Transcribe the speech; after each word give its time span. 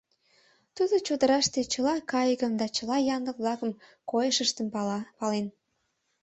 Тудо 0.75 0.95
чодыраште 1.07 1.59
чыла 1.71 1.95
кайыкым 2.11 2.51
да 2.59 2.65
чыла 2.75 2.97
янлык-влакын 3.15 3.71
койышыштым 4.09 4.67
пален. 5.21 5.45